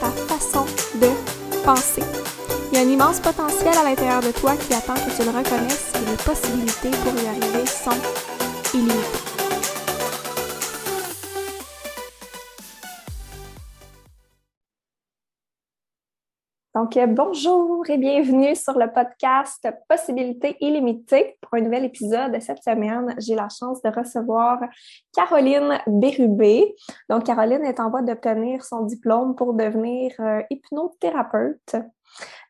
[0.00, 0.66] ta façon
[0.96, 1.08] de
[1.64, 2.02] penser.
[2.72, 5.30] Il y a un immense potentiel à l'intérieur de toi qui attend que tu le
[5.30, 7.90] reconnaisses et les possibilités pour y arriver sont
[8.74, 9.21] illimitées.
[16.74, 21.36] Donc, euh, bonjour et bienvenue sur le podcast Possibilités illimitées.
[21.42, 24.58] Pour un nouvel épisode cette semaine, j'ai la chance de recevoir
[25.14, 26.74] Caroline Bérubé.
[27.10, 31.76] Donc, Caroline est en voie d'obtenir son diplôme pour devenir euh, hypnothérapeute.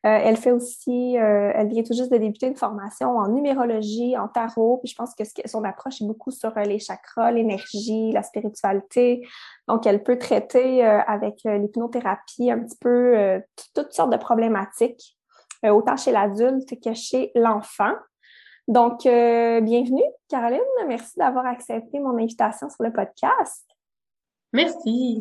[0.04, 4.16] Euh, elle fait aussi, euh, elle vient tout juste de débuter une formation en numérologie,
[4.16, 8.10] en tarot, puis je pense que son approche est beaucoup sur euh, les chakras, l'énergie,
[8.10, 9.26] la spiritualité.
[9.68, 13.40] Donc, elle peut traiter avec l'hypnothérapie un petit peu
[13.74, 15.16] toutes sortes de problématiques,
[15.64, 17.94] autant chez l'adulte que chez l'enfant.
[18.66, 20.60] Donc, bienvenue, Caroline.
[20.88, 23.64] Merci d'avoir accepté mon invitation sur le podcast.
[24.52, 25.20] Merci.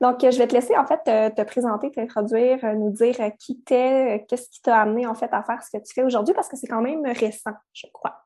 [0.00, 3.60] Donc, je vais te laisser en fait te, présenter, t'introduire, euh, nous dire euh, qui
[3.60, 6.34] t'es, euh, qu'est-ce qui t'a amené en fait à faire ce que tu fais aujourd'hui
[6.34, 8.22] parce que c'est quand même récent, je crois.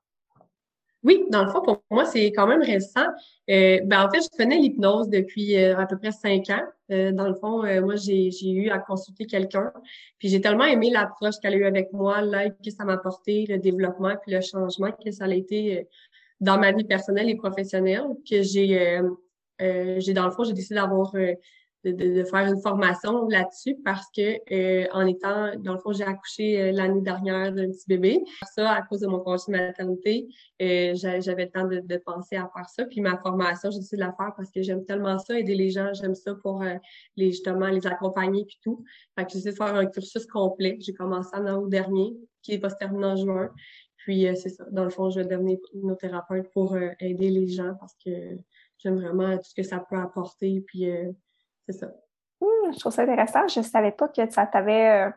[1.03, 3.07] Oui, dans le fond, pour moi, c'est quand même récent.
[3.49, 6.63] ben, en fait, je connais l'hypnose depuis à peu près cinq ans.
[6.91, 9.73] dans le fond, moi, j'ai, eu à consulter quelqu'un.
[10.19, 13.47] Puis j'ai tellement aimé l'approche qu'elle a eue avec moi, l'aide que ça m'a apporté,
[13.49, 15.89] le développement, puis le changement que ça a été
[16.41, 19.11] dans ma vie personnelle et professionnelle, que j'ai euh,
[19.61, 21.35] j'ai dans le fond, j'ai décidé d'avoir euh,
[21.85, 26.05] de, de, faire une formation là-dessus parce que euh, en étant, dans le fond, j'ai
[26.05, 28.23] accouché l'année dernière d'un petit bébé.
[28.55, 30.29] Ça, à cause de mon congé de maternité,
[30.59, 32.85] j'avais le temps de, de, penser à faire ça.
[32.85, 35.71] Puis ma formation, j'ai décidé de la faire parce que j'aime tellement ça, aider les
[35.71, 36.63] gens, j'aime ça pour
[37.17, 38.85] les justement les accompagner puis tout.
[39.17, 40.77] Fait que j'ai décidé de faire un cursus complet.
[40.81, 43.49] J'ai commencé en août dernier, qui est pas terminé en juin.
[43.97, 44.65] Puis c'est ça.
[44.71, 48.37] Dans le fond, je vais devenir hypnothérapeute pour aider les gens parce que
[48.83, 50.63] j'aime vraiment tout ce que ça peut apporter.
[50.67, 51.13] Puis euh,
[51.67, 51.87] c'est ça.
[52.41, 53.47] Hum, je trouve ça intéressant.
[53.49, 55.11] Je ne savais pas que ça t'avait euh,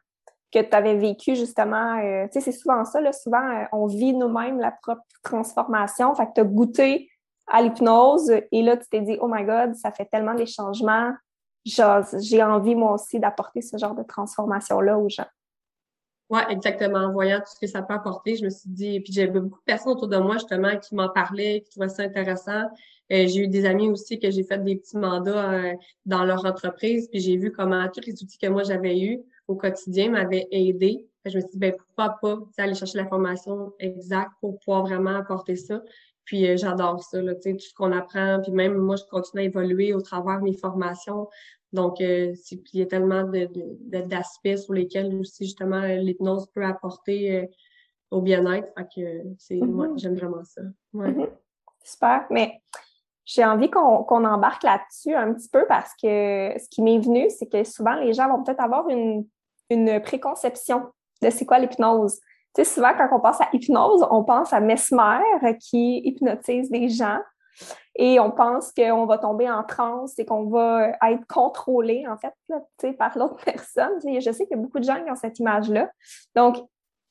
[0.51, 1.99] que tu avais vécu justement.
[1.99, 6.13] Euh, tu sais, c'est souvent ça, là, souvent on vit nous-mêmes la propre transformation.
[6.15, 7.09] Fait que tu as goûté
[7.47, 11.13] à l'hypnose et là, tu t'es dit, oh my God, ça fait tellement des changements.
[11.65, 15.27] J'ai envie moi aussi d'apporter ce genre de transformation-là aux gens.
[16.29, 16.99] Oui, exactement.
[16.99, 19.59] En voyant tout ce que ça peut apporter, je me suis dit, puis j'avais beaucoup
[19.59, 22.69] de personnes autour de moi justement qui m'en parlaient, qui trouvaient ça intéressant.
[23.13, 25.73] Euh, j'ai eu des amis aussi que j'ai fait des petits mandats euh,
[26.05, 29.55] dans leur entreprise, puis j'ai vu comment tous les outils que moi j'avais eus au
[29.55, 31.07] quotidien m'avaient aidé.
[31.25, 35.55] Je me suis dit, ben pourquoi pas aller chercher l'information exacte pour pouvoir vraiment apporter
[35.55, 35.81] ça.
[36.25, 38.39] Puis euh, j'adore ça, là, tout ce qu'on apprend.
[38.41, 41.29] Puis même moi, je continue à évoluer au travers de mes formations.
[41.71, 42.35] Donc, il
[42.73, 47.49] y a tellement d'aspects de, sur lesquels aussi, justement, l'hypnose peut apporter
[48.11, 48.67] au bien-être.
[48.77, 49.99] Fait que c'est, moi, mm-hmm.
[49.99, 50.61] j'aime vraiment ça.
[50.93, 51.11] Ouais.
[51.11, 51.29] Mm-hmm.
[51.83, 52.25] Super.
[52.29, 52.61] Mais
[53.25, 57.47] j'ai envie qu'on embarque là-dessus un petit peu parce que ce qui m'est venu, c'est
[57.47, 59.25] que souvent les gens vont peut-être avoir une,
[59.69, 60.83] une préconception
[61.21, 62.19] de c'est quoi l'hypnose.
[62.55, 66.89] Tu sais, souvent quand on pense à hypnose, on pense à Mesmer qui hypnotise des
[66.89, 67.19] gens
[67.95, 72.33] et on pense qu'on va tomber en transe et qu'on va être contrôlé en fait
[72.49, 72.59] là,
[72.97, 73.99] par l'autre personne.
[74.03, 75.89] je sais qu'il y a beaucoup de gens qui ont cette image-là.
[76.35, 76.57] Donc,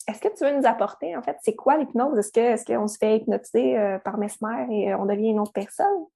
[0.09, 2.19] est-ce que tu veux nous apporter, en fait, c'est quoi l'hypnose?
[2.19, 5.53] Est-ce est qu'on se fait hypnotiser euh, par Mesmer et euh, on devient une autre
[5.53, 6.07] personne?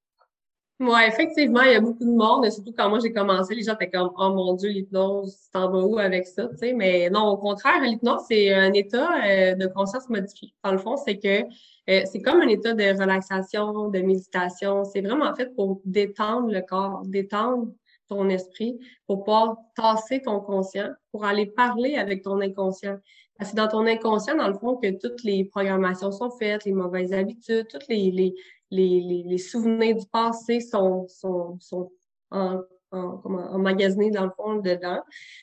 [0.78, 3.74] Oui, effectivement, il y a beaucoup de monde, surtout quand moi j'ai commencé, les gens
[3.74, 6.48] étaient comme Oh mon Dieu, l'hypnose, t'en vas où avec ça?
[6.48, 10.52] Tu sais, mais non, au contraire, l'hypnose, c'est un état euh, de conscience modifié.
[10.62, 11.48] Dans le fond, c'est que
[11.86, 14.84] c'est comme un état de relaxation, de méditation.
[14.84, 17.68] C'est vraiment fait pour détendre le corps, détendre
[18.08, 22.98] ton esprit, pour pouvoir tasser ton conscient, pour aller parler avec ton inconscient.
[23.40, 27.12] C'est dans ton inconscient, dans le fond, que toutes les programmations sont faites, les mauvaises
[27.12, 28.34] habitudes, tous les, les,
[28.70, 31.92] les, les, souvenirs du passé sont, sont, sont
[32.30, 32.62] en,
[32.92, 33.20] en,
[33.52, 35.02] emmagasinés, dans le fond, dedans.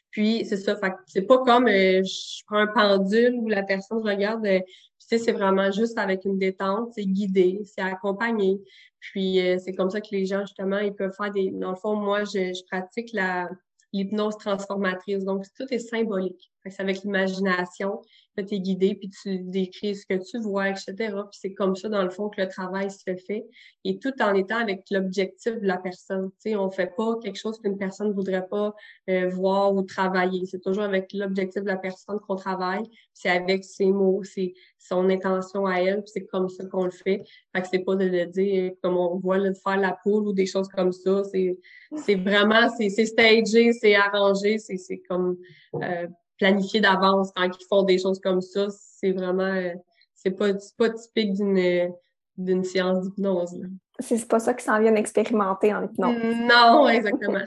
[0.10, 0.76] Puis, c'est ça.
[0.76, 4.46] Fait c'est pas comme euh, je prends un pendule où la personne regarde.
[4.46, 8.60] Euh, tu sais, c'est vraiment juste avec une détente, c'est guidé, c'est accompagné.
[9.00, 11.52] Puis, euh, c'est comme ça que les gens, justement, ils peuvent faire des...
[11.52, 13.50] Dans le fond, moi, je, je pratique la
[13.94, 15.24] l'hypnose transformatrice.
[15.24, 16.53] Donc, tout est symbolique.
[16.66, 18.02] C'est avec l'imagination
[18.42, 20.94] tu es guidé, puis tu décris ce que tu vois, etc.
[20.98, 23.46] Puis c'est comme ça, dans le fond, que le travail se fait.
[23.84, 26.32] Et tout en étant avec l'objectif de la personne.
[26.40, 28.74] Sais, on fait pas quelque chose qu'une personne voudrait pas
[29.10, 30.46] euh, voir ou travailler.
[30.46, 32.84] C'est toujours avec l'objectif de la personne qu'on travaille.
[33.14, 36.92] C'est avec ses mots, c'est son intention à elle, puis c'est comme ça qu'on le
[36.92, 37.24] fait.
[37.56, 40.34] Fait que c'est pas de le dire comme on voit le faire la poule ou
[40.34, 41.24] des choses comme ça.
[41.26, 41.58] C'est
[41.98, 45.38] c'est vraiment, c'est stagé, c'est arrangé, c'est comme
[45.76, 46.08] euh,
[46.38, 48.68] planifié d'avance quand ils font des choses comme ça.
[48.70, 49.74] C'est vraiment, euh,
[50.14, 51.94] c'est pas, pas typique d'une,
[52.38, 53.62] d'une séance d'hypnose.
[54.00, 56.16] C'est pas ça qu'ils s'en viennent expérimenter en hypnose.
[56.48, 57.40] Non, exactement.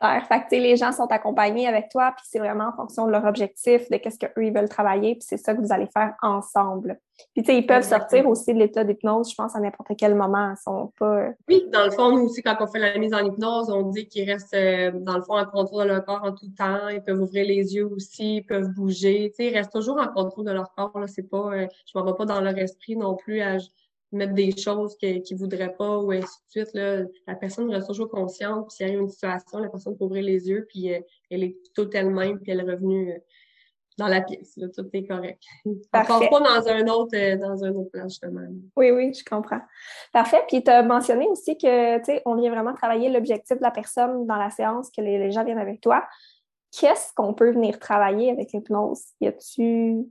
[0.00, 3.24] Fait que, les gens sont accompagnés avec toi, puis c'est vraiment en fonction de leur
[3.24, 7.00] objectif, de qu'est-ce qu'eux, ils veulent travailler, puis c'est ça que vous allez faire ensemble.
[7.34, 10.14] Puis, tu sais, ils peuvent sortir aussi de l'état d'hypnose, je pense, à n'importe quel
[10.14, 10.52] moment.
[10.52, 11.18] Ils sont pas...
[11.18, 13.90] Euh, oui, dans le fond, nous aussi, quand on fait la mise en hypnose, on
[13.90, 16.88] dit qu'ils restent, euh, dans le fond, en contrôle de leur corps en tout temps.
[16.88, 19.30] Ils peuvent ouvrir les yeux aussi, ils peuvent bouger.
[19.30, 20.96] Tu sais, ils restent toujours en contrôle de leur corps.
[20.96, 21.54] Là, c'est pas...
[21.54, 23.58] Euh, je m'en vais pas dans leur esprit non plus à
[24.12, 26.74] mettre des choses qu'ils ne voudraient pas ou ainsi de suite.
[26.74, 27.02] Là.
[27.26, 30.24] La personne reste toujours consciente, puis s'il y a une situation, la personne peut ouvrir
[30.24, 31.00] les yeux, puis euh,
[31.30, 33.18] elle est tout elle-même, puis elle est revenue euh,
[33.98, 34.56] dans la pièce.
[34.56, 35.42] Là, tout est correct.
[35.92, 38.46] Encore pas dans un autre euh, dans un autre plan, justement.
[38.76, 39.60] Oui, oui, je comprends.
[40.12, 40.42] Parfait.
[40.48, 43.70] Puis tu as mentionné aussi que tu sais, on vient vraiment travailler l'objectif de la
[43.70, 46.06] personne dans la séance, que les, les gens viennent avec toi.
[46.70, 49.02] Qu'est-ce qu'on peut venir travailler avec l'hypnose?
[49.20, 50.06] Y a-tu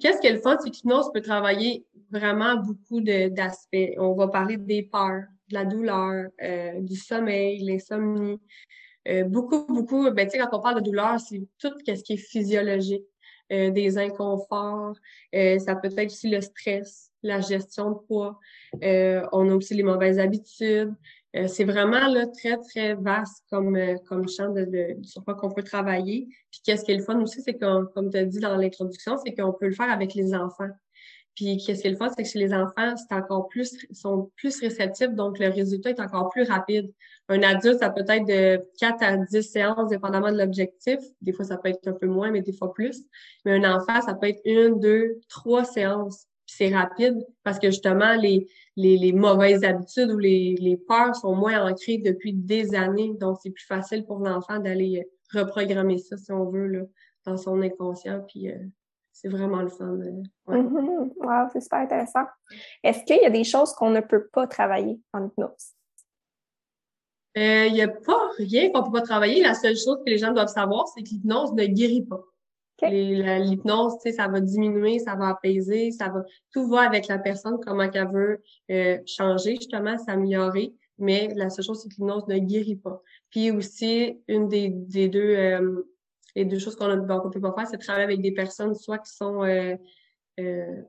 [0.00, 0.58] Qu'est-ce qu'elle fait?
[0.62, 3.94] C'est qu'hypnose peut travailler vraiment beaucoup d'aspects.
[3.98, 8.40] On va parler des peurs, de la douleur, euh, du sommeil, l'insomnie.
[9.08, 12.12] Euh, beaucoup, beaucoup, ben, tu sais, quand on parle de douleur, c'est tout ce qui
[12.12, 13.06] est physiologique,
[13.52, 14.96] euh, des inconforts.
[15.32, 18.38] ça peut être aussi le stress, la gestion de poids.
[18.82, 20.94] on a aussi les mauvaises habitudes.
[21.34, 25.34] Euh, c'est vraiment là, très, très vaste comme, euh, comme champ de, de, sur quoi
[25.34, 26.28] qu'on peut travailler.
[26.50, 29.16] Puis qu'est-ce qui est le fun aussi, c'est que, comme tu as dit dans l'introduction,
[29.16, 30.68] c'est qu'on peut le faire avec les enfants.
[31.34, 34.30] Puis qu'est-ce qui est le fun, c'est que chez les enfants, c'est encore plus, sont
[34.36, 36.92] plus réceptifs, donc le résultat est encore plus rapide.
[37.28, 40.98] Un adulte, ça peut être de 4 à 10 séances, dépendamment de l'objectif.
[41.22, 43.02] Des fois, ça peut être un peu moins, mais des fois plus.
[43.46, 46.26] Mais un enfant, ça peut être une, deux, trois séances
[46.56, 48.46] c'est rapide parce que justement, les,
[48.76, 53.14] les, les mauvaises habitudes ou les, les, peurs sont moins ancrées depuis des années.
[53.18, 56.80] Donc, c'est plus facile pour l'enfant d'aller euh, reprogrammer ça, si on veut, là,
[57.24, 58.22] dans son inconscient.
[58.28, 58.58] Puis, euh,
[59.12, 59.96] c'est vraiment le fun.
[60.46, 60.58] Ouais.
[60.58, 61.12] Mm-hmm.
[61.16, 62.26] Wow, c'est super intéressant.
[62.82, 65.74] Est-ce qu'il y a des choses qu'on ne peut pas travailler en hypnose?
[67.38, 69.42] Euh, il n'y a pas rien qu'on ne peut pas travailler.
[69.42, 72.20] La seule chose que les gens doivent savoir, c'est que l'hypnose ne guérit pas.
[72.80, 77.18] L'hypnose, tu sais, ça va diminuer, ça va apaiser, ça va tout va avec la
[77.18, 80.74] personne, comment qu'elle veut euh, changer, justement, s'améliorer.
[80.98, 83.00] Mais la seule chose, c'est que l'hypnose ne guérit pas.
[83.30, 85.84] Puis aussi, une des, des deux euh,
[86.34, 89.12] les deux choses qu'on ne peut pas faire, c'est travailler avec des personnes soit qui
[89.12, 89.76] sont euh,
[90.40, 90.82] euh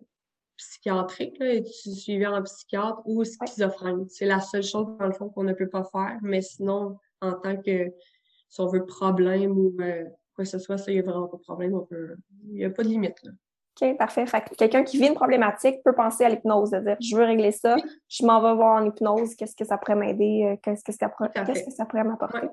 [0.55, 4.07] psychiatriques, là, suivies en psychiatre ou schizophrènes.
[4.07, 6.17] C'est la seule chose, dans le fond, qu'on ne peut pas faire.
[6.21, 7.91] Mais sinon, en tant que,
[8.49, 9.75] si on veut, problème ou
[10.35, 11.75] quoi que ce soit, ça, il n'y a vraiment pas de problème.
[11.75, 12.15] On peut...
[12.47, 13.21] Il n'y a pas de limite.
[13.23, 13.31] Là.
[13.81, 14.25] OK, parfait.
[14.25, 17.23] Fait que quelqu'un qui vit une problématique peut penser à l'hypnose, de dire je veux
[17.23, 17.75] régler ça,
[18.07, 21.11] je m'en vais voir en hypnose, qu'est-ce que ça pourrait m'aider, euh, qu'est-ce que ça,
[21.45, 22.47] qu'est-ce que ça pourrait m'apporter?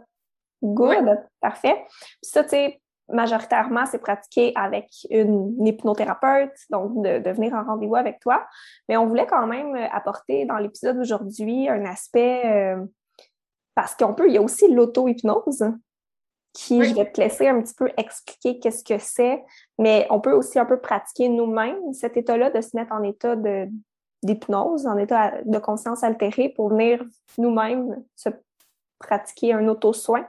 [0.63, 1.85] Good, parfait.
[2.23, 7.65] Puis ça, tu sais, majoritairement, c'est pratiqué avec une, hypnothérapeute, donc de, de venir en
[7.65, 8.47] rendez-vous avec toi.
[8.89, 12.85] Mais on voulait quand même apporter dans l'épisode d'aujourd'hui un aspect, euh,
[13.75, 15.65] parce qu'on peut, il y a aussi l'auto-hypnose
[16.53, 19.45] qui je vais te laisser un petit peu expliquer qu'est-ce que c'est,
[19.79, 23.37] mais on peut aussi un peu pratiquer nous-mêmes cet état-là, de se mettre en état
[23.37, 23.69] de
[24.23, 27.03] d'hypnose, en état de conscience altérée pour venir
[27.39, 28.29] nous-mêmes se
[28.99, 30.27] pratiquer un auto-soin.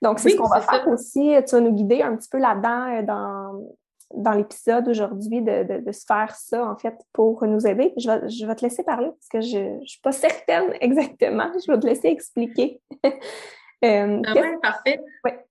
[0.00, 1.34] Donc, c'est ce qu'on va faire aussi.
[1.46, 3.66] Tu vas nous guider un petit peu là-dedans euh, dans,
[4.14, 7.92] dans l'épisode aujourd'hui de, de, de, se faire ça, en fait, pour nous aider.
[7.98, 11.50] Je vais, je vais te laisser parler parce que je ne suis pas certaine exactement.
[11.66, 12.80] Je vais te laisser expliquer.
[13.84, 15.00] Euh, ah ouais, parfait.
[15.24, 15.44] Ouais.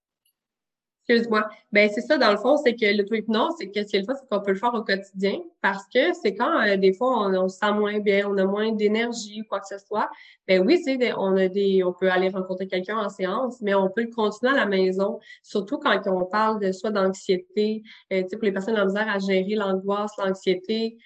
[1.07, 1.50] Excuse-moi.
[1.71, 4.05] Ben, c'est ça, dans le fond, c'est que l'auto-hypnose, c'est que ce qui est le
[4.15, 7.50] c'est qu'on peut le faire au quotidien parce que c'est quand, euh, des fois, on,
[7.50, 10.09] se sent moins bien, on a moins d'énergie ou quoi que ce soit.
[10.47, 13.89] Ben oui, c'est on a des, on peut aller rencontrer quelqu'un en séance, mais on
[13.89, 17.83] peut le continuer à la maison, surtout quand on parle de soit d'anxiété,
[18.13, 20.97] euh, tu sais, pour les personnes ont misère à gérer l'angoisse, l'anxiété,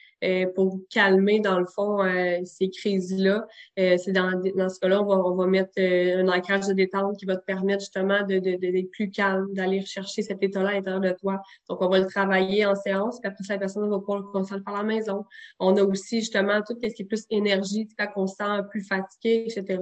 [0.55, 3.45] pour calmer, dans le fond, euh, ces crises-là.
[3.79, 7.17] Euh, c'est dans, dans ce cas-là, on va, on va mettre un ancrage de détente
[7.17, 10.73] qui va te permettre justement de, de, d'être plus calme, d'aller rechercher cet état-là à
[10.73, 11.41] l'intérieur de toi.
[11.69, 14.63] Donc, on va le travailler en séance, puis après la personne va pouvoir le consulter
[14.63, 15.25] par la maison.
[15.59, 18.83] On a aussi justement tout ce qui est plus énergie, quand on se sent plus
[18.83, 19.79] fatigué, etc.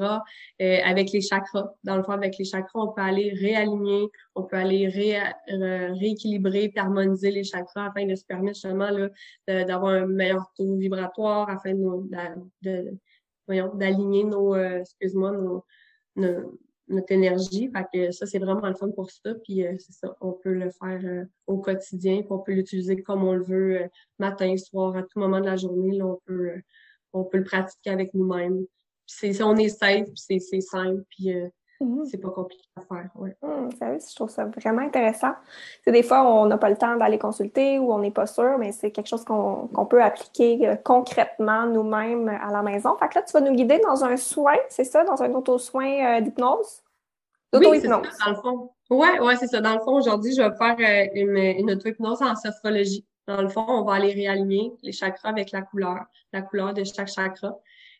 [0.59, 1.73] avec les chakras.
[1.83, 6.71] Dans le fond, avec les chakras, on peut aller réaligner, on peut aller ré, rééquilibrer,
[6.75, 11.73] harmoniser les chakras afin de se permettre justement là, d'avoir un meilleur vibratoire, afin
[13.47, 15.63] d'aligner nos, euh, excuse-moi,
[16.15, 17.71] notre énergie.
[17.93, 19.35] Que ça, c'est vraiment le fun pour ça.
[19.43, 23.01] Puis euh, c'est ça, on peut le faire euh, au quotidien, puis on peut l'utiliser
[23.01, 25.97] comme on le veut, matin, soir, à tout moment de la journée.
[25.97, 26.61] Là, on peut,
[27.13, 28.65] on peut le pratiquer avec nous-mêmes.
[29.07, 31.33] Puis c'est, on est safe, puis c'est, simple, puis
[31.83, 32.05] Mhm.
[32.05, 33.09] C'est pas compliqué à faire.
[33.15, 33.35] Ouais.
[33.41, 35.33] Hum, je trouve ça vraiment intéressant.
[35.83, 38.57] C'est des fois, on n'a pas le temps d'aller consulter ou on n'est pas sûr,
[38.57, 42.95] mais c'est quelque chose qu'on peut appliquer euh, concrètement nous-mêmes à la maison.
[42.97, 46.17] Fait que là, tu vas nous guider dans un soin, c'est ça, dans un auto-soin
[46.17, 46.81] euh, d'hypnose?
[47.53, 48.71] Oui, c'est ça, dans le fond.
[48.89, 49.61] Oui, ouais, c'est ça.
[49.61, 53.05] Dans le fond, aujourd'hui, je vais faire euh, une, une auto-hypnose en sophrologie.
[53.27, 56.83] Dans le fond, on va aller réaligner les chakras avec la couleur, la couleur de
[56.83, 57.57] chaque chakra.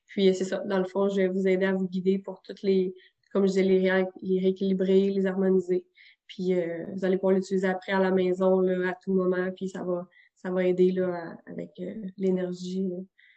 [0.08, 2.62] Puis c'est ça, dans le fond, je vais vous aider à vous guider pour toutes
[2.62, 2.94] les,
[3.34, 5.86] comme je disais, les, les rééquilibrer, les harmoniser.
[6.28, 9.70] Puis euh, vous allez pouvoir l'utiliser après à la maison là, à tout moment, puis
[9.70, 12.92] ça va, ça va aider là, avec euh, l'énergie.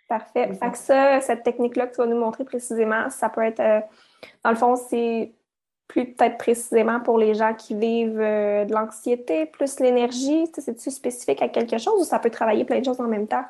[0.09, 0.53] Parfait.
[0.55, 3.81] Fait que ça, cette technique-là que tu vas nous montrer précisément, ça peut être, euh,
[4.45, 5.33] dans le fond, c'est
[5.89, 10.47] plus peut-être précisément pour les gens qui vivent de l'anxiété, plus l'énergie.
[10.57, 13.45] C'est-tu spécifique à quelque chose ou ça peut travailler plein de choses en même temps?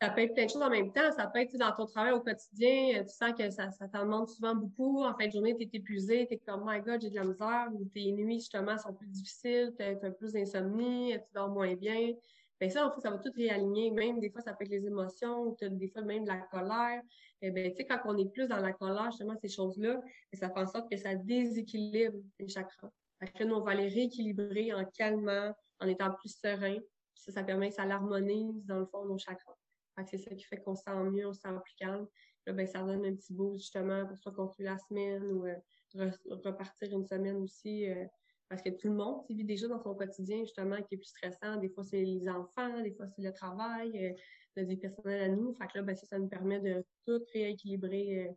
[0.00, 1.10] Ça peut être plein de choses en même temps.
[1.16, 4.04] Ça peut être dans ton travail au quotidien, euh, tu sens que ça, ça t'en
[4.04, 5.02] demande souvent beaucoup.
[5.02, 7.24] En fin de journée, tu es épuisé, tu es comme My God, j'ai de la
[7.24, 11.74] misère, ou tes nuits justement sont plus difficiles, tu as, plus d'insomnie, tu dors moins
[11.74, 12.12] bien.
[12.60, 13.90] Ben ça, en fait, ça va tout réaligner.
[13.90, 17.02] Même des fois, ça peut être les émotions, ou des fois même de la colère.
[17.40, 19.94] Et eh ben, tu sais, quand on est plus dans la colère, justement, ces choses-là,
[19.94, 22.90] ben, ça fait en sorte que ça déséquilibre les chakras.
[23.20, 26.78] Là, nous, on va les rééquilibrer en calmant, en étant plus serein.
[27.14, 29.57] ça, ça permet que ça l'harmonise, dans le fond, nos chakras
[30.06, 32.06] c'est ça qui fait qu'on se sent mieux, on se sent plus calme.
[32.46, 36.10] Là, ben, ça donne un petit boost justement pour soit continuer la semaine ou euh,
[36.44, 37.88] repartir une semaine aussi.
[37.88, 38.04] Euh,
[38.48, 41.56] parce que tout le monde vit déjà dans son quotidien, justement, qui est plus stressant.
[41.56, 44.14] Des fois, c'est les enfants, des fois, c'est le travail, euh,
[44.56, 45.52] la vie personnelle à nous.
[45.52, 48.34] Fait que là, ben, ça, ça nous permet de tout rééquilibrer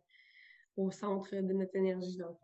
[0.76, 2.18] au centre de notre énergie.
[2.18, 2.36] Donc.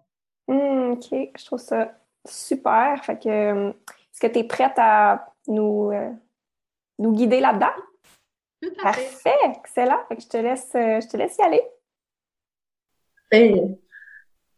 [0.48, 3.04] Mmh, OK, je trouve ça super.
[3.04, 5.92] Fait que, est-ce que tu es prête à nous,
[6.98, 7.74] nous guider là-dedans?
[8.82, 10.00] Parfait, excellent.
[10.10, 11.62] je te laisse, euh, je te laisse y aller.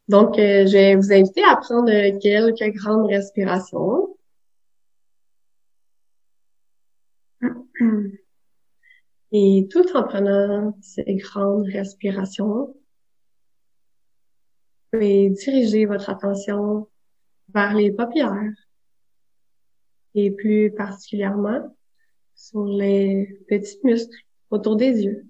[0.08, 4.16] Donc, euh, je vais vous inviter à prendre quelques grandes respirations.
[9.32, 12.74] Et tout en prenant ces grandes respirations,
[14.92, 16.88] vous pouvez diriger votre attention
[17.54, 18.52] vers les paupières
[20.14, 21.76] et plus particulièrement
[22.40, 25.26] sur les petits muscles autour des yeux.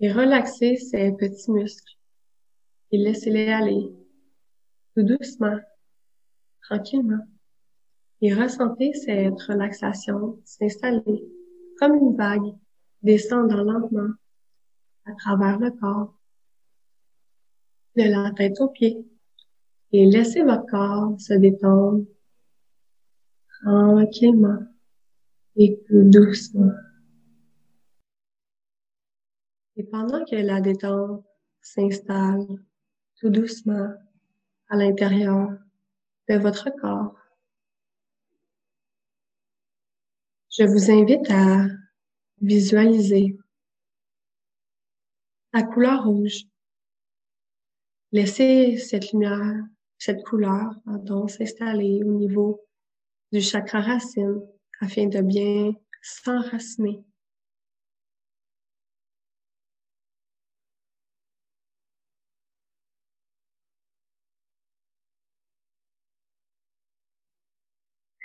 [0.00, 1.96] Et relaxez ces petits muscles
[2.92, 3.90] et laissez-les aller
[4.94, 5.58] tout doucement,
[6.62, 7.26] tranquillement.
[8.20, 11.24] Et ressentez cette relaxation s'installer
[11.78, 12.54] comme une vague
[13.02, 14.12] descendant lentement
[15.06, 16.14] à travers le corps,
[17.96, 18.98] de la tête aux pieds.
[19.92, 22.04] Et laissez votre corps se détendre
[23.62, 24.58] tranquillement
[25.56, 26.72] et plus doucement.
[29.76, 31.24] Et pendant que la détente
[31.60, 32.46] s'installe
[33.16, 33.92] tout doucement
[34.68, 35.48] à l'intérieur
[36.28, 37.16] de votre corps,
[40.50, 41.66] je vous invite à
[42.40, 43.38] visualiser
[45.52, 46.44] la couleur rouge.
[48.12, 49.64] Laissez cette lumière,
[49.98, 52.60] cette couleur, pardon, s'installer au niveau
[53.32, 54.40] du chakra racine
[54.80, 55.72] afin de bien
[56.02, 57.04] s'enraciner.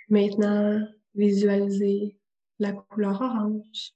[0.09, 2.19] Maintenant, visualisez
[2.59, 3.93] la couleur orange.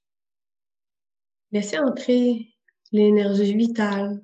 [1.52, 2.54] Laissez entrer
[2.92, 4.20] l'énergie vitale,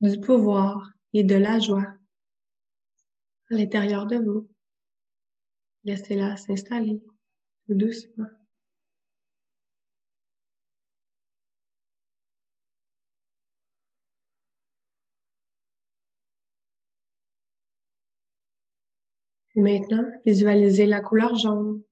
[0.00, 1.86] du pouvoir et de la joie
[3.50, 4.48] à l'intérieur de vous.
[5.84, 7.00] Laissez-la s'installer
[7.66, 8.26] tout doucement.
[19.60, 21.82] maintenant, visualisez la couleur jaune.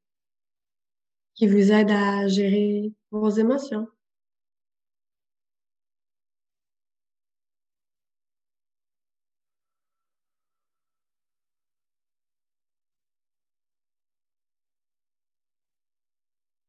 [1.35, 3.87] qui vous aide à gérer vos émotions.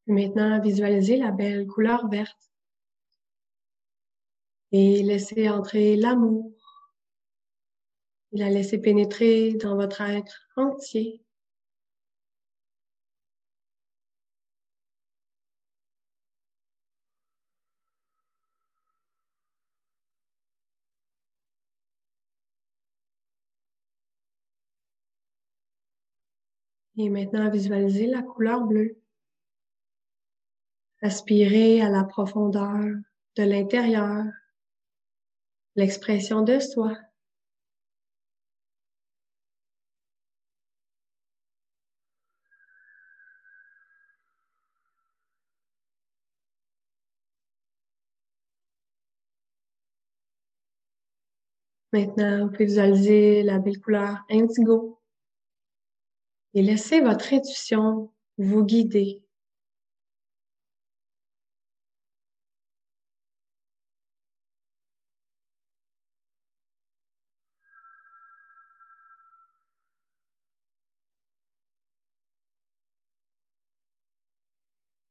[0.08, 2.50] Maintenant, visualisez la belle couleur verte
[4.72, 6.50] et laissez entrer l'amour.
[8.32, 11.22] La laissez pénétrer dans votre être entier.
[26.96, 28.96] Et maintenant, visualisez la couleur bleue.
[31.00, 32.82] Aspirez à la profondeur
[33.36, 34.24] de l'intérieur,
[35.76, 36.98] l'expression de soi.
[51.92, 55.00] Maintenant, vous pouvez visualiser la belle couleur indigo
[56.54, 59.22] et laissez votre intuition vous guider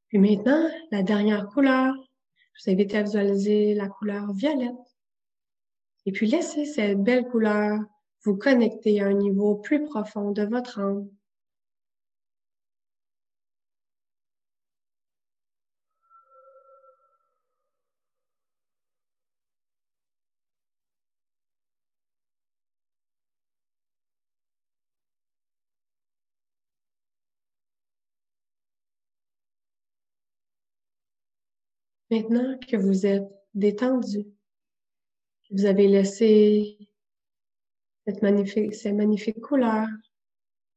[0.10, 1.94] Puis maintenant, la dernière couleur,
[2.54, 4.76] je vous invite à visualiser la couleur violette.
[6.06, 7.80] Et puis laissez cette belle couleur
[8.24, 11.10] vous connecter à un niveau plus profond de votre âme.
[32.10, 34.24] Maintenant que vous êtes détendu,
[35.44, 36.78] que vous avez laissé
[38.06, 39.90] cette magnifique, ces magnifiques couleurs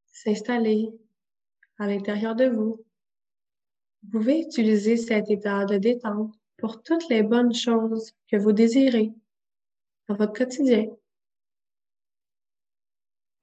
[0.06, 0.90] s'installer
[1.78, 2.84] à l'intérieur de vous,
[4.02, 9.12] vous pouvez utiliser cet état de détente pour toutes les bonnes choses que vous désirez
[10.08, 10.86] dans votre quotidien.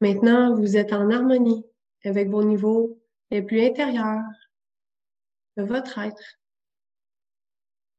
[0.01, 1.63] Maintenant, vous êtes en harmonie
[2.03, 2.99] avec vos niveaux
[3.31, 4.21] les plus intérieurs
[5.55, 6.39] de votre être.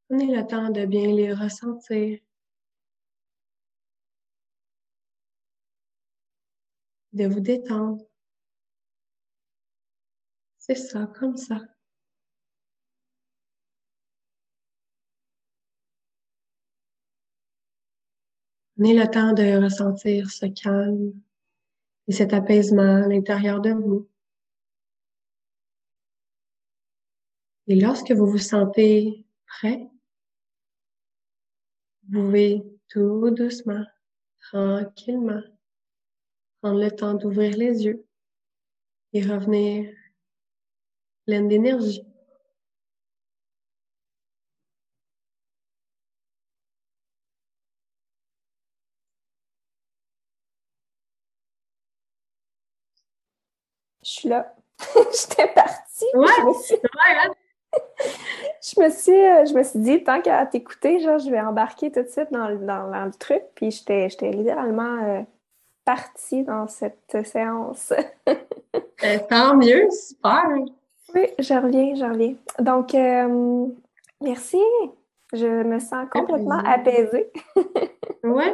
[0.08, 2.18] Prenez le temps de bien les ressentir.
[7.12, 8.02] De vous détendre.
[10.58, 11.60] C'est ça, comme ça.
[18.76, 21.12] Prenez le temps de ressentir ce calme
[22.06, 24.08] et cet apaisement à l'intérieur de vous.
[27.66, 29.90] Et lorsque vous vous sentez prêt,
[32.12, 33.84] pouvez tout doucement,
[34.40, 35.42] tranquillement,
[36.60, 38.04] prendre le temps d'ouvrir les yeux
[39.12, 39.92] et revenir
[41.26, 42.04] plein d'énergie.
[54.02, 54.54] Je suis là.
[54.94, 56.06] J'étais partie.
[56.14, 56.26] Ouais?
[58.62, 61.90] Je me suis, euh, je me suis dit, tant qu'à t'écouter, genre, je vais embarquer
[61.90, 63.42] tout de suite dans, le truc.
[63.54, 65.20] Puis j'étais, j'étais littéralement euh,
[65.84, 67.92] partie dans cette séance.
[69.04, 70.42] Euh, tant mieux, super.
[71.14, 72.34] Oui, je reviens, je reviens.
[72.58, 72.92] Donc,
[74.20, 74.58] merci.
[75.32, 77.30] Je me sens complètement apaisée.
[78.24, 78.44] oui.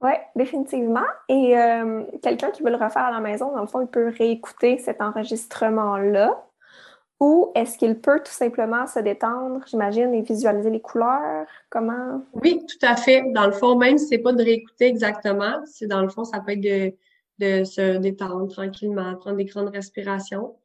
[0.00, 1.04] Oui, définitivement.
[1.28, 1.54] Et
[2.22, 5.02] quelqu'un qui veut le refaire à la maison, dans le fond, il peut réécouter cet
[5.02, 6.45] enregistrement-là
[7.18, 11.46] ou est-ce qu'il peut tout simplement se détendre, j'imagine, et visualiser les couleurs?
[11.70, 12.22] Comment?
[12.34, 13.22] Oui, tout à fait.
[13.32, 16.40] Dans le fond, même si c'est pas de réécouter exactement, c'est dans le fond, ça
[16.40, 16.92] peut être de,
[17.38, 20.56] de se détendre tranquillement, prendre des grandes respirations.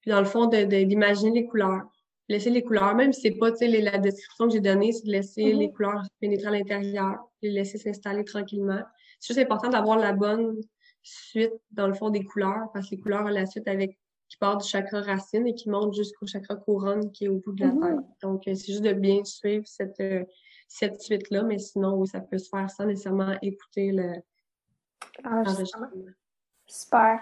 [0.00, 1.82] Puis dans le fond, d'imaginer de, les couleurs.
[2.28, 5.04] Laisser les couleurs, même si c'est pas, tu sais, la description que j'ai donnée, c'est
[5.04, 5.58] de laisser mm-hmm.
[5.58, 8.80] les couleurs pénétrer à l'intérieur, les laisser s'installer tranquillement.
[9.18, 10.60] C'est juste important d'avoir la bonne
[11.02, 13.98] suite, dans le fond, des couleurs, parce que les couleurs ont la suite avec
[14.30, 17.52] qui part du chakra racine et qui monte jusqu'au chakra couronne qui est au bout
[17.52, 17.80] de la mhm.
[17.80, 18.06] tête.
[18.22, 20.24] Donc, euh, c'est juste de bien suivre cette, euh,
[20.68, 24.14] cette suite-là, mais sinon, oui, ça peut se faire sans nécessairement écouter le
[25.24, 25.42] ah,
[26.66, 27.20] Super.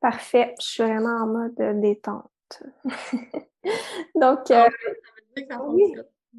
[0.00, 0.54] Parfait.
[0.60, 2.62] Je suis vraiment en mode détente.
[4.16, 4.68] Donc, euh,
[5.50, 5.94] ah oui,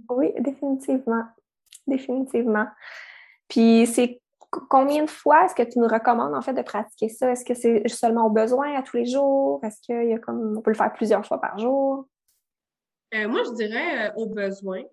[0.10, 1.24] oui, définitivement.
[1.88, 2.68] Définitivement.
[3.48, 4.21] Puis c'est
[4.52, 7.32] combien de fois est-ce que tu nous recommandes en fait de pratiquer ça?
[7.32, 9.64] Est-ce que c'est seulement au besoin à tous les jours?
[9.64, 12.08] Est-ce qu'il y a comme on peut le faire plusieurs fois par jour?
[13.14, 14.84] Euh, moi, je dirais euh, au besoin.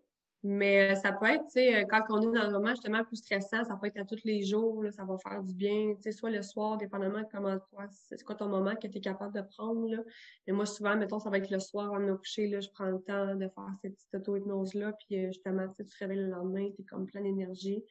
[0.44, 3.16] Mais euh, ça peut être, tu sais, quand on est dans un moment justement plus
[3.16, 6.12] stressant, ça peut être à tous les jours, ça va faire du bien, tu sais,
[6.12, 9.34] soit le soir, dépendamment de comment toi, c'est quoi ton moment que tu es capable
[9.34, 9.98] de prendre, là.
[10.46, 12.68] Mais moi, souvent, mettons, ça va être le soir avant de me coucher, là, je
[12.72, 16.70] prends le temps de faire cette petite auto-hypnose-là, puis justement, tu te réveilles le lendemain,
[16.76, 17.84] tu es comme plein d'énergie.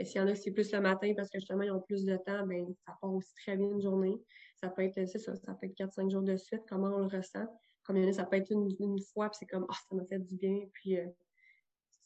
[0.00, 1.80] Et s'il y en a qui c'est plus le matin parce que justement, ils ont
[1.80, 4.18] plus de temps, ben ça part aussi très bien une journée.
[4.56, 7.16] Ça peut être, c'est ça, ça peut être 4-5 jours de suite, comment on le
[7.16, 7.46] ressent.
[7.84, 9.74] Comme il y en a, ça peut être une, une fois, puis c'est comme, ah,
[9.88, 10.98] ça m'a fait du bien, puis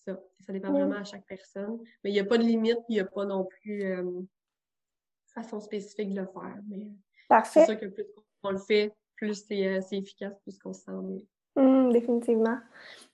[0.04, 0.20] ça.
[0.40, 1.78] Ça dépend vraiment à chaque personne.
[2.02, 4.20] Mais il n'y a pas de limite, il n'y a pas non plus euh,
[5.32, 6.58] façon spécifique de le faire.
[6.68, 6.92] Mais
[7.44, 8.04] c'est sûr que plus
[8.42, 11.26] on le fait, plus c'est euh, efficace, plus qu'on se sent mieux.
[11.56, 12.58] Mmh, définitivement.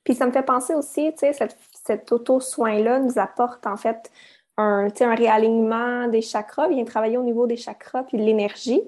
[0.03, 4.11] Puis ça me fait penser aussi, tu sais, cette, cet auto-soin-là nous apporte en fait
[4.57, 8.83] un, un réalignement des chakras, vient travailler au niveau des chakras puis de l'énergie.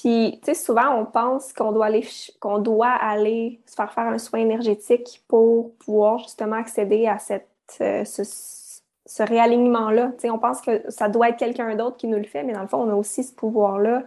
[0.00, 2.06] Puis, tu sais, souvent, on pense qu'on doit aller,
[2.40, 7.50] qu'on doit aller se faire faire un soin énergétique pour pouvoir justement accéder à cette,
[7.82, 10.12] euh, ce, réalignement-là.
[10.12, 12.54] Tu sais, on pense que ça doit être quelqu'un d'autre qui nous le fait, mais
[12.54, 14.04] dans le fond, on a aussi ce pouvoir-là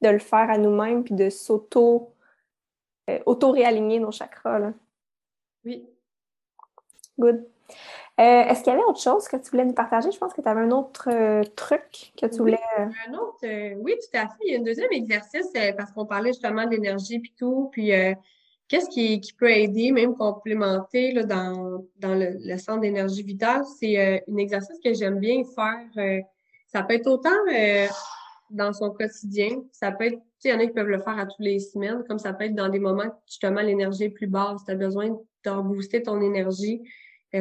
[0.00, 2.14] de le faire à nous-mêmes puis de s'auto,
[3.10, 4.58] euh, auto-réaligner nos chakras.
[4.58, 4.72] Là.
[5.66, 5.86] Oui.
[7.18, 7.44] Good.
[8.20, 10.12] Euh, est-ce qu'il y avait autre chose que tu voulais nous partager?
[10.12, 12.60] Je pense que tu avais un autre euh, truc que tu voulais.
[12.78, 14.44] Oui, euh, un autre, oui, tout à fait.
[14.46, 17.70] Il y a un deuxième exercice parce qu'on parlait justement d'énergie puis tout.
[17.72, 17.90] Puis
[18.68, 23.64] qu'est-ce qui, peut aider, même complémenter là, dans, dans le, centre d'énergie vitale?
[23.80, 26.22] C'est un exercice que j'aime bien faire.
[26.68, 27.30] ça peut être autant
[28.50, 29.64] dans son quotidien.
[29.72, 31.42] Ça peut être, tu sais, il y en a qui peuvent le faire à tous
[31.42, 34.64] les semaines, comme ça peut être dans des moments où justement l'énergie est plus basse.
[34.64, 36.80] Tu as besoin de rebooster ton énergie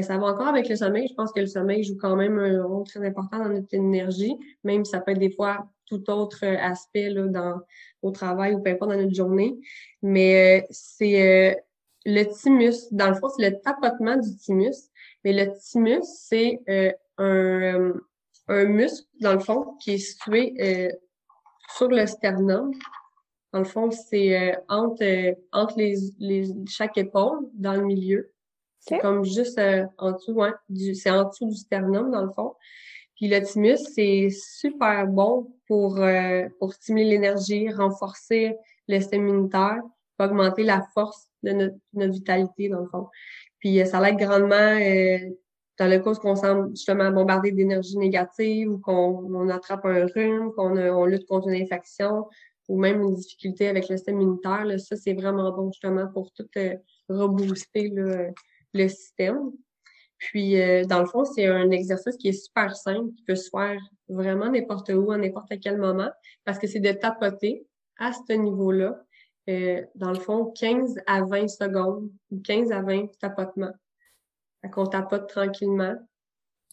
[0.01, 1.07] ça va encore avec le sommeil.
[1.07, 4.35] Je pense que le sommeil joue quand même un rôle très important dans notre énergie,
[4.63, 7.61] même si ça peut être des fois tout autre euh, aspect là, dans,
[8.01, 9.59] au travail ou peu importe dans notre journée.
[10.01, 11.63] Mais euh, c'est
[12.05, 12.87] le thymus.
[12.91, 14.89] Dans le fond, c'est le tapotement du thymus.
[15.23, 16.61] Mais le thymus, c'est
[17.17, 17.93] un,
[18.47, 20.53] un muscle, dans le fond, qui est situé
[21.77, 22.71] sur le sternum.
[23.53, 28.33] Dans le fond, c'est entre, entre les, les, chaque épaule, dans le milieu.
[28.85, 30.51] C'est comme juste euh, en dessous, ouais,
[30.93, 32.53] c'est en dessous du sternum, dans le fond.
[33.15, 38.55] Puis le thymus, c'est super bon pour, euh, pour stimuler l'énergie, renforcer
[38.89, 39.81] le système immunitaire,
[40.19, 43.07] augmenter la force de notre, notre vitalité, dans le fond.
[43.59, 44.77] Puis euh, ça l'aide grandement
[45.79, 50.05] dans le cas où on semble justement bombardé d'énergie négative ou qu'on on attrape un
[50.05, 52.27] rhume, qu'on on lutte contre une infection
[52.67, 54.65] ou même une difficulté avec le système immunitaire.
[54.65, 56.47] Là, ça, c'est vraiment bon justement pour tout
[57.09, 58.29] rebooster là,
[58.73, 59.51] le système.
[60.17, 63.49] Puis, euh, dans le fond, c'est un exercice qui est super simple, qui peut se
[63.49, 66.09] faire vraiment n'importe où, à n'importe quel moment,
[66.45, 69.03] parce que c'est de tapoter à ce niveau-là,
[69.49, 73.73] euh, dans le fond, 15 à 20 secondes, ou 15 à 20 tapotements.
[74.61, 75.95] Fait qu'on tapote tranquillement.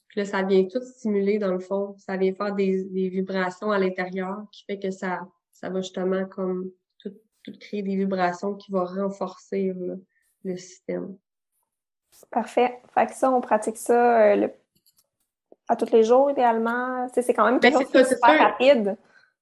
[0.08, 1.96] Puis là, ça vient tout stimuler, dans le fond.
[1.98, 6.70] Ça vient faire des, vibrations à l'intérieur, qui fait que ça, ça va justement comme
[6.98, 9.72] tout, tout créer des vibrations qui vont renforcer
[10.44, 11.16] le système.
[12.30, 12.80] Parfait.
[12.94, 14.48] Fait que ça, on pratique ça euh,
[15.68, 17.08] à tous les jours, idéalement.
[17.12, 18.96] C'est quand même ben, super rapide.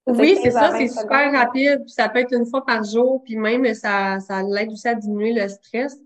[0.07, 1.85] Oui, c'est ça, c'est super rapide.
[1.87, 5.33] ça peut être une fois par jour, puis même ça, ça l'aide aussi à diminuer
[5.35, 5.99] le stress.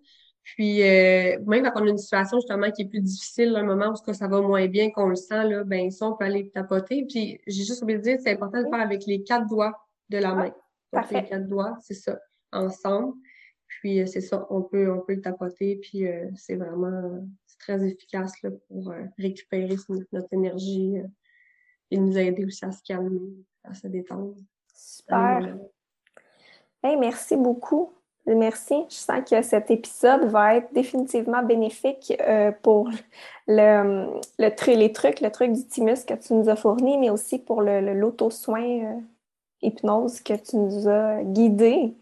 [0.42, 3.92] Puis euh, même quand on a une situation justement qui est plus difficile, un moment
[3.92, 7.06] où ça va moins bien, qu'on le sent, là, ben ça, on peut aller tapoter.
[7.08, 9.72] Puis j'ai juste oublié de dire, c'est important de faire avec les quatre doigts
[10.08, 10.52] de la main.
[10.92, 12.18] Donc les quatre doigts, c'est ça,
[12.52, 13.14] ensemble.
[13.82, 17.18] Puis euh, c'est ça, on peut, on peut le tapoter, puis euh, c'est vraiment
[17.58, 19.74] très efficace là, pour euh, récupérer
[20.12, 20.98] notre, énergie
[21.90, 24.36] et nous aider aussi à se calmer, à se détendre.
[24.72, 25.58] Super.
[26.84, 27.92] Hey, merci beaucoup.
[28.24, 28.84] Merci.
[28.88, 32.12] Je sens que cet épisode va être définitivement bénéfique
[32.62, 32.88] pour
[33.48, 37.40] le, le les trucs, le truc du thymus que tu nous as fourni, mais aussi
[37.40, 39.02] pour l'auto-soin
[39.60, 41.96] hypnose que tu nous as guidé.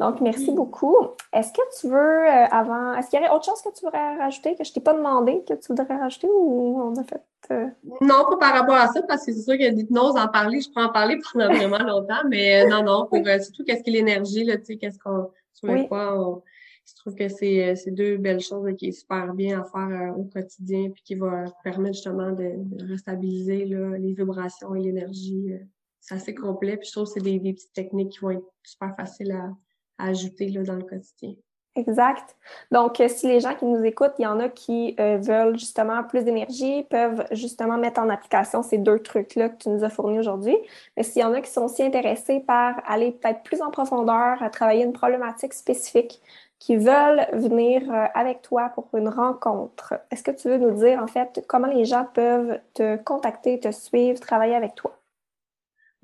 [0.00, 0.96] Donc, merci beaucoup.
[1.32, 4.16] Est-ce que tu veux, euh, avant, est-ce qu'il y aurait autre chose que tu voudrais
[4.16, 7.22] rajouter, que je t'ai pas demandé, que tu voudrais rajouter ou on a fait.
[7.50, 7.66] Euh?
[8.00, 10.70] Non, pas par rapport à ça, parce que c'est sûr que d'hypnose, en parler, je
[10.72, 14.44] peux en parler pendant vraiment longtemps, mais euh, non, non, pour surtout qu'est-ce qu'est l'énergie,
[14.44, 16.42] là, tu sais, qu'est-ce qu'on, sur le quoi
[16.86, 20.88] je trouve que c'est, deux belles choses qui est super bien à faire au quotidien,
[20.88, 25.52] puis qui va permettre justement de, de restabiliser là, les vibrations et l'énergie.
[26.00, 28.46] c'est assez complet, puis je trouve que c'est des, des petites techniques qui vont être
[28.62, 29.50] super faciles à,
[29.98, 31.34] ajouter dans le quotidien.
[31.78, 32.36] Exact.
[32.72, 35.56] Donc, euh, si les gens qui nous écoutent, il y en a qui euh, veulent
[35.56, 39.88] justement plus d'énergie, peuvent justement mettre en application ces deux trucs-là que tu nous as
[39.88, 40.56] fournis aujourd'hui.
[40.96, 44.42] Mais s'il y en a qui sont aussi intéressés par aller peut-être plus en profondeur,
[44.42, 46.20] à travailler une problématique spécifique,
[46.58, 51.00] qui veulent venir euh, avec toi pour une rencontre, est-ce que tu veux nous dire
[51.00, 54.97] en fait comment les gens peuvent te contacter, te suivre, travailler avec toi?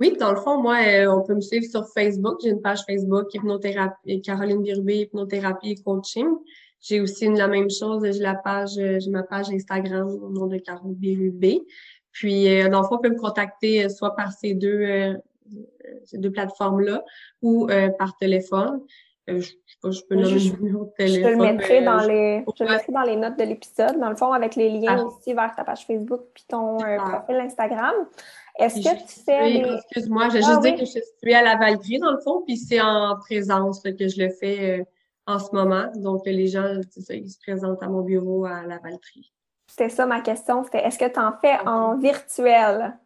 [0.01, 2.39] Oui, dans le fond, moi, euh, on peut me suivre sur Facebook.
[2.43, 6.29] J'ai une page Facebook, hypnothérapie, Caroline Birubé, hypnothérapie et coaching.
[6.81, 10.31] J'ai aussi une, la même chose, j'ai la page, euh, j'ai ma page Instagram au
[10.31, 11.63] nom de Caroline Birubé.
[12.11, 15.15] Puis, euh, dans le fond, on peut me contacter soit par ces deux,
[16.05, 17.05] ces deux plateformes-là
[17.43, 18.81] ou par téléphone.
[19.27, 20.53] je, je, peux nommer je,
[20.97, 20.99] téléphone.
[20.99, 23.99] Je te le mettrai dans les, je le mettrai dans les notes de l'épisode.
[23.99, 25.05] Dans le fond, avec les liens ah.
[25.05, 27.95] aussi vers ta page Facebook puis ton profil Instagram.
[28.59, 29.63] Est-ce que tu fais.
[29.77, 32.57] Excuse-moi, j'ai ah juste dit que je suis à la Valtrie, dans le fond, puis
[32.57, 34.85] c'est en présence que je le fais euh,
[35.27, 35.91] en ce moment.
[35.97, 39.33] Donc, les gens, c'est ça, ils se présentent à mon bureau à la Valtrie.
[39.67, 42.97] C'était ça ma question, c'était est-ce que tu en fais en virtuel?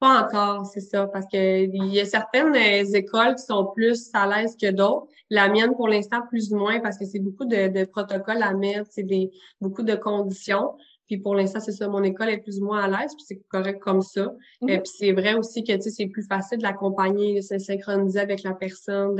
[0.00, 4.26] Pas encore, c'est ça, parce qu'il y a certaines euh, écoles qui sont plus à
[4.26, 5.06] l'aise que d'autres.
[5.30, 8.52] La mienne, pour l'instant, plus ou moins, parce que c'est beaucoup de, de protocoles à
[8.52, 10.74] mettre, c'est des beaucoup de conditions.
[11.06, 13.40] Puis pour l'instant, c'est ça, mon école est plus ou moins à l'aise, puis c'est
[13.48, 14.32] correct comme ça.
[14.68, 14.82] Et mhm.
[14.82, 18.20] puis c'est vrai aussi que tu sais, c'est plus facile de l'accompagner, de se synchroniser
[18.20, 19.16] avec la personne.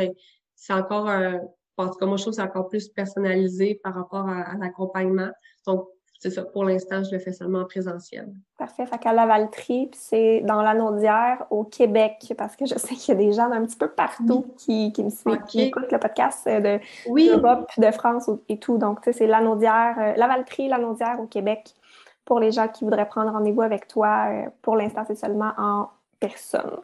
[0.55, 1.41] C'est encore un,
[1.77, 5.31] en tout cas, moi, je trouve que c'est encore plus personnalisé par rapport à, l'accompagnement.
[5.67, 5.87] Donc,
[6.19, 8.33] c'est ça, pour l'instant, je le fais seulement en présentiel.
[8.59, 8.87] Parfait.
[8.87, 13.17] Fait qu'à Lavaltrie, puis c'est dans l'Anaudière, au Québec, parce que je sais qu'il y
[13.17, 16.47] a des gens d'un petit peu partout qui, qui me suivent, qui écoutent le podcast
[16.47, 17.31] euh, de oui.
[17.31, 18.79] de France et tout.
[18.79, 21.75] Donc, tu sais, c'est l'Anaudière, euh, Lavaltrie, l'Anaudière au Québec
[22.25, 24.29] pour les gens qui voudraient prendre rendez-vous avec toi.
[24.31, 26.79] Euh, pour l'instant, c'est seulement en personne.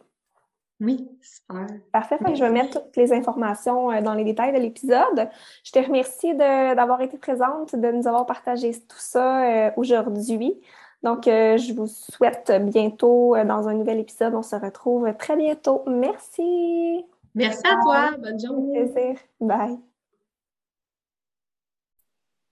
[0.83, 1.67] Oui, super.
[1.93, 2.19] Parfait.
[2.35, 5.31] je vais mettre toutes les informations euh, dans les détails de l'épisode.
[5.65, 10.61] Je te remercie d'avoir été présente, de nous avoir partagé tout ça euh, aujourd'hui.
[11.03, 14.35] Donc, je vous souhaite bientôt dans un nouvel épisode.
[14.37, 15.83] On se retrouve très bientôt.
[15.89, 17.05] Merci.
[17.35, 18.11] Merci à toi.
[18.19, 18.85] Bonne journée.
[18.85, 19.17] Plaisir.
[19.41, 19.92] Bye.